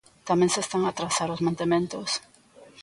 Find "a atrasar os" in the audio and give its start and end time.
0.85-1.43